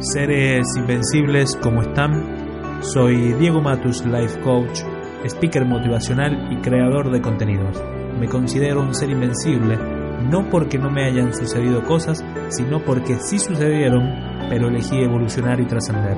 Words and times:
Seres 0.00 0.66
invencibles, 0.78 1.58
¿cómo 1.62 1.82
están? 1.82 2.80
Soy 2.80 3.34
Diego 3.34 3.60
Matus, 3.60 4.02
Life 4.06 4.40
Coach, 4.40 4.80
speaker 5.26 5.66
motivacional 5.66 6.50
y 6.50 6.56
creador 6.62 7.10
de 7.10 7.20
contenidos. 7.20 7.84
Me 8.18 8.26
considero 8.26 8.80
un 8.80 8.94
ser 8.94 9.10
invencible, 9.10 9.76
no 10.22 10.48
porque 10.48 10.78
no 10.78 10.90
me 10.90 11.04
hayan 11.04 11.34
sucedido 11.34 11.84
cosas, 11.84 12.24
sino 12.48 12.82
porque 12.82 13.18
sí 13.20 13.38
sucedieron, 13.38 14.08
pero 14.48 14.68
elegí 14.68 15.02
evolucionar 15.02 15.60
y 15.60 15.66
trascender. 15.66 16.16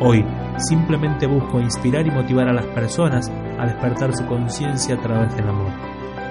Hoy 0.00 0.22
simplemente 0.68 1.26
busco 1.26 1.60
inspirar 1.60 2.06
y 2.06 2.10
motivar 2.10 2.48
a 2.48 2.52
las 2.52 2.66
personas 2.66 3.32
a 3.58 3.64
despertar 3.64 4.14
su 4.14 4.26
conciencia 4.26 4.96
a 4.96 5.00
través 5.00 5.34
del 5.34 5.48
amor. 5.48 5.72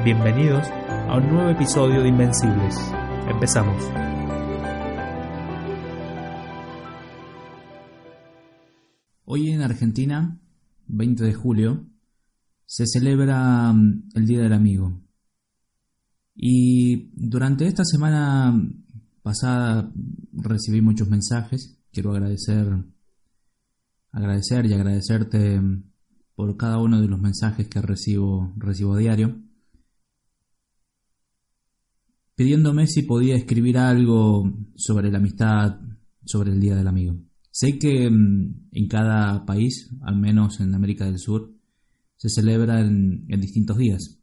Bienvenidos 0.04 0.68
a 1.10 1.18
un 1.18 1.28
nuevo 1.28 1.50
episodio 1.50 2.04
de 2.04 2.10
Invencibles. 2.10 2.94
Empezamos. 3.28 3.84
Hoy 9.30 9.50
en 9.50 9.62
Argentina, 9.62 10.40
20 10.88 11.26
de 11.26 11.34
julio, 11.34 11.86
se 12.66 12.86
celebra 12.88 13.74
mm, 13.74 14.12
el 14.16 14.26
Día 14.26 14.40
del 14.40 14.54
Amigo. 14.54 15.02
Y 16.34 17.12
durante 17.14 17.68
esta 17.68 17.84
semana 17.84 18.58
pasada 19.24 19.92
recibí 20.32 20.80
muchos 20.80 21.10
mensajes. 21.10 21.78
Quiero 21.92 22.12
agradecer, 22.12 22.70
agradecer 24.14 24.66
y 24.66 24.74
agradecerte 24.74 25.60
por 26.34 26.56
cada 26.56 26.78
uno 26.82 27.02
de 27.02 27.10
los 27.10 27.20
mensajes 27.20 27.68
que 27.68 27.82
recibo, 27.82 28.54
recibo 28.56 28.94
a 28.94 29.00
diario, 29.00 29.42
pidiéndome 32.36 32.88
si 32.88 33.02
podía 33.02 33.36
escribir 33.36 33.78
algo 33.78 34.50
sobre 34.78 35.12
la 35.12 35.18
amistad, 35.18 35.82
sobre 36.24 36.54
el 36.54 36.62
Día 36.62 36.78
del 36.78 36.88
Amigo. 36.88 37.28
Sé 37.60 37.80
que 37.80 38.08
mm, 38.08 38.68
en 38.72 38.88
cada 38.88 39.44
país, 39.44 39.90
al 40.04 40.16
menos 40.16 40.60
en 40.60 40.76
América 40.76 41.06
del 41.06 41.18
Sur, 41.18 41.56
se 42.16 42.30
celebra 42.30 42.82
en, 42.82 43.26
distintos 43.26 43.78
días. 43.78 44.22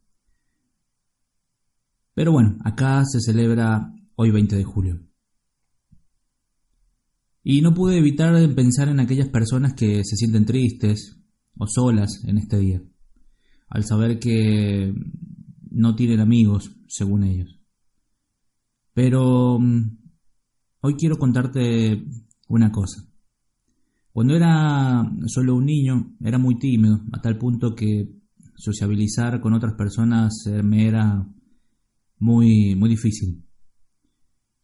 Pero 2.13 2.31
bueno, 2.31 2.57
acá 2.63 3.03
se 3.03 3.19
celebra 3.19 3.93
hoy 4.15 4.31
20 4.31 4.55
de 4.55 4.63
julio. 4.63 5.01
Y 7.43 7.59
no 7.59 7.73
pude 7.73 7.97
evitar 7.97 8.33
pensar 8.55 8.87
en 8.87 9.01
aquellas 9.01 9.27
personas 9.27 9.73
que 9.73 10.05
se 10.05 10.15
sienten 10.15 10.45
tristes 10.45 11.19
o 11.57 11.67
solas 11.67 12.23
en 12.23 12.37
este 12.37 12.57
día, 12.57 12.81
al 13.67 13.83
saber 13.83 14.17
que 14.17 14.93
no 15.71 15.93
tienen 15.97 16.21
amigos, 16.21 16.71
según 16.87 17.25
ellos. 17.25 17.59
Pero 18.93 19.59
mm, 19.59 19.97
hoy 20.79 20.95
quiero 20.95 21.17
contarte 21.17 22.01
una 22.47 22.71
cosa. 22.71 23.05
Cuando 24.15 24.33
era 24.33 25.11
solo 25.25 25.57
un 25.57 25.65
niño, 25.65 26.15
era 26.23 26.37
muy 26.37 26.57
tímido, 26.57 27.01
a 27.11 27.19
tal 27.19 27.37
punto 27.37 27.75
que 27.75 28.15
sociabilizar 28.55 29.41
con 29.41 29.51
otras 29.51 29.73
personas 29.73 30.31
me 30.63 30.87
era 30.87 31.27
muy, 32.19 32.75
muy 32.75 32.89
difícil. 32.89 33.43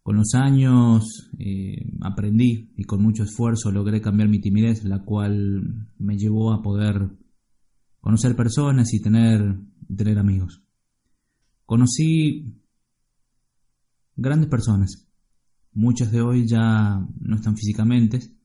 Con 0.03 0.15
los 0.15 0.35
años 0.35 1.29
eh, 1.37 1.91
aprendí 1.99 2.71
y 2.77 2.85
con 2.85 3.03
mucho 3.03 3.23
esfuerzo 3.23 3.73
logré 3.73 3.99
cambiar 3.99 4.29
mi 4.29 4.39
timidez, 4.39 4.85
la 4.85 5.03
cual 5.03 5.89
me 5.97 6.17
llevó 6.17 6.53
a 6.53 6.61
poder 6.61 7.09
conocer 7.99 8.37
personas 8.37 8.93
y 8.93 9.01
tener, 9.01 9.59
tener 9.93 10.17
amigos. 10.17 10.63
Conocí 11.65 12.55
grandes 14.15 14.49
personas, 14.49 15.09
muchas 15.73 16.09
de 16.09 16.21
hoy 16.21 16.47
ya 16.47 17.05
no 17.19 17.35
están 17.35 17.57
físicamente, 17.57 18.39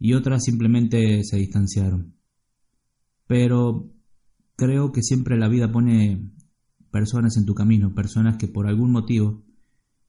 y 0.00 0.14
otras 0.14 0.42
simplemente 0.42 1.22
se 1.22 1.36
distanciaron. 1.36 2.16
Pero 3.26 3.92
creo 4.56 4.90
que 4.90 5.02
siempre 5.02 5.36
la 5.38 5.48
vida 5.48 5.70
pone 5.70 6.32
personas 6.90 7.36
en 7.36 7.44
tu 7.44 7.54
camino, 7.54 7.94
personas 7.94 8.38
que 8.38 8.48
por 8.48 8.66
algún 8.66 8.90
motivo 8.90 9.44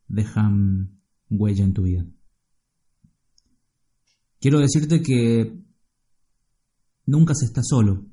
dejan 0.07 1.01
huella 1.29 1.65
en 1.65 1.73
tu 1.73 1.83
vida. 1.83 2.05
Quiero 4.39 4.59
decirte 4.59 5.03
que 5.03 5.61
nunca 7.05 7.35
se 7.35 7.45
está 7.45 7.61
solo, 7.61 8.05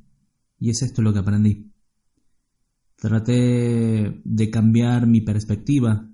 y 0.59 0.71
es 0.71 0.83
esto 0.83 1.01
lo 1.01 1.13
que 1.13 1.21
aprendí. 1.21 1.73
Traté 2.97 4.21
de 4.25 4.51
cambiar 4.51 5.07
mi 5.07 5.21
perspectiva 5.21 6.11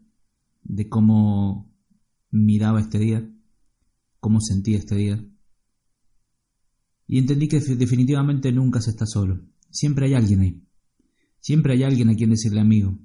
de 0.62 0.88
cómo 0.88 1.72
miraba 2.31 2.81
este 2.81 2.98
día, 2.98 3.28
cómo 4.20 4.41
sentía 4.41 4.78
este 4.78 4.94
día. 4.94 5.25
Y 7.06 7.19
entendí 7.19 7.48
que 7.48 7.60
definitivamente 7.60 8.53
nunca 8.53 8.81
se 8.81 8.91
está 8.91 9.06
solo. 9.06 9.41
Siempre 9.70 10.06
hay 10.06 10.15
alguien 10.15 10.41
ahí. 10.41 10.62
Siempre 11.41 11.75
hay 11.75 11.82
alguien 11.82 12.09
a 12.09 12.15
quien 12.15 12.31
decirle 12.31 12.60
amigo. 12.60 12.98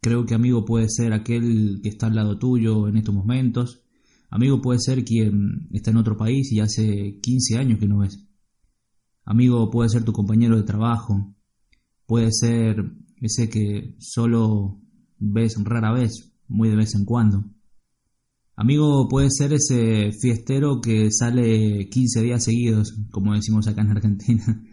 Creo 0.00 0.26
que 0.26 0.34
amigo 0.34 0.64
puede 0.64 0.88
ser 0.88 1.12
aquel 1.12 1.80
que 1.82 1.88
está 1.88 2.06
al 2.06 2.14
lado 2.14 2.38
tuyo 2.38 2.88
en 2.88 2.96
estos 2.96 3.14
momentos. 3.14 3.82
Amigo 4.30 4.60
puede 4.60 4.80
ser 4.80 5.04
quien 5.04 5.68
está 5.72 5.90
en 5.90 5.96
otro 5.96 6.16
país 6.16 6.52
y 6.52 6.60
hace 6.60 7.18
15 7.20 7.56
años 7.56 7.78
que 7.78 7.86
no 7.86 7.98
ves. 7.98 8.24
Amigo 9.24 9.70
puede 9.70 9.90
ser 9.90 10.04
tu 10.04 10.12
compañero 10.12 10.56
de 10.56 10.62
trabajo. 10.62 11.34
Puede 12.06 12.32
ser 12.32 12.92
ese 13.20 13.48
que 13.48 13.94
solo 13.98 14.80
ves 15.18 15.56
rara 15.62 15.92
vez, 15.92 16.32
muy 16.46 16.68
de 16.68 16.76
vez 16.76 16.94
en 16.94 17.04
cuando. 17.04 17.44
Amigo 18.60 19.06
puede 19.08 19.28
ser 19.30 19.52
ese 19.52 20.10
fiestero 20.10 20.80
que 20.80 21.12
sale 21.12 21.88
15 21.88 22.22
días 22.22 22.42
seguidos, 22.42 22.92
como 23.12 23.32
decimos 23.32 23.68
acá 23.68 23.82
en 23.82 23.92
Argentina. 23.92 24.64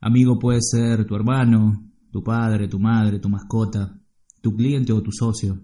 Amigo 0.00 0.38
puede 0.38 0.60
ser 0.62 1.04
tu 1.04 1.16
hermano, 1.16 1.92
tu 2.10 2.22
padre, 2.22 2.66
tu 2.66 2.78
madre, 2.78 3.18
tu 3.18 3.28
mascota, 3.28 4.00
tu 4.40 4.56
cliente 4.56 4.90
o 4.94 5.02
tu 5.02 5.12
socio. 5.12 5.62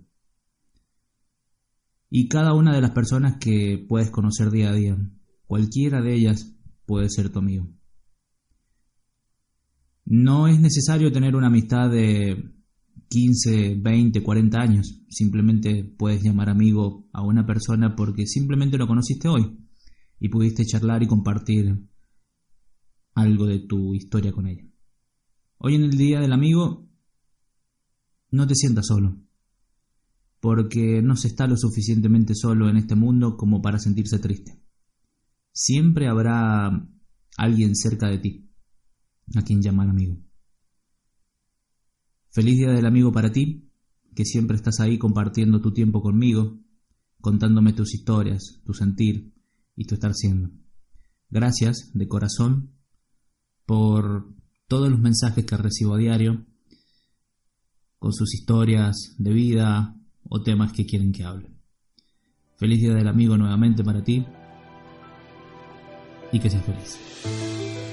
Y 2.11 2.29
cada 2.29 2.53
una 2.53 2.75
de 2.75 2.83
las 2.83 2.91
personas 2.91 3.39
que 3.39 3.83
puedes 3.89 4.11
conocer 4.11 4.51
día 4.51 4.69
a 4.69 4.75
día, 4.75 4.99
cualquiera 5.47 6.03
de 6.03 6.13
ellas 6.13 6.59
puede 6.85 7.09
ser 7.09 7.31
tu 7.31 7.39
amigo. 7.39 7.73
No 10.05 10.47
es 10.47 10.61
necesario 10.61 11.11
tener 11.11 11.37
una 11.37 11.47
amistad 11.47 11.89
de 11.89 12.55
15, 13.09 13.77
20, 13.77 14.23
40 14.23 14.61
años. 14.61 15.03
Simplemente 15.09 15.85
puedes 15.85 16.23
llamar 16.23 16.49
amigo 16.49 17.09
a 17.13 17.23
una 17.23 17.47
persona 17.47 17.95
porque 17.97 18.27
simplemente 18.27 18.79
lo 18.79 18.87
conociste 18.87 19.29
hoy 19.29 19.59
y 20.19 20.29
pudiste 20.29 20.65
charlar 20.65 21.03
y 21.03 21.07
compartir 21.07 21.89
algo 23.15 23.47
de 23.47 23.61
tu 23.61 23.95
historia 23.95 24.33
con 24.33 24.47
ella. 24.47 24.65
Hoy 25.59 25.75
en 25.75 25.85
el 25.85 25.97
Día 25.97 26.21
del 26.21 26.33
Amigo 26.33 26.89
no 28.31 28.47
te 28.47 28.55
sientas 28.55 28.87
solo, 28.87 29.17
porque 30.41 31.01
no 31.03 31.17
se 31.17 31.29
está 31.29 31.47
lo 31.47 31.57
suficientemente 31.57 32.35
solo 32.35 32.69
en 32.69 32.77
este 32.77 32.95
mundo 32.95 33.37
como 33.37 33.63
para 33.63 33.79
sentirse 33.79 34.19
triste. 34.19 34.63
Siempre 35.53 36.09
habrá 36.09 36.87
alguien 37.39 37.75
cerca 37.75 38.09
de 38.09 38.19
ti 38.19 38.51
a 39.35 39.43
quien 39.43 39.63
llamar 39.63 39.89
amigo. 39.89 40.19
Feliz 42.37 42.59
Día 42.59 42.69
del 42.71 42.85
Amigo 42.85 43.13
para 43.13 43.33
ti, 43.33 43.67
que 44.15 44.27
siempre 44.27 44.59
estás 44.59 44.79
ahí 44.81 44.99
compartiendo 44.99 45.63
tu 45.63 45.73
tiempo 45.73 46.03
conmigo, 46.03 46.59
contándome 47.23 47.73
tus 47.73 47.95
historias, 47.95 48.61
tu 48.63 48.75
sentir 48.75 49.33
y 49.75 49.87
tu 49.87 49.95
estar 49.95 50.13
siendo. 50.13 50.51
Gracias 51.31 51.93
de 51.95 52.07
corazón 52.07 52.75
por 53.65 54.35
todos 54.69 54.91
los 54.91 55.01
mensajes 55.01 55.47
que 55.47 55.57
recibo 55.57 55.95
a 55.95 55.99
diario, 55.99 56.45
con 57.99 58.13
sus 58.13 58.35
historias 58.35 59.15
de 59.17 59.33
vida 59.33 59.97
o 60.23 60.43
temas 60.43 60.75
que 60.75 60.85
quieren 60.85 61.13
que 61.13 61.25
hable. 61.25 61.57
Feliz 62.59 62.81
Día 62.81 62.93
del 62.93 63.09
Amigo 63.09 63.39
nuevamente 63.39 63.83
para 63.83 64.05
ti 64.05 64.27
y 66.33 66.39
que 66.39 66.51
seas 66.51 66.67
feliz. 66.67 67.86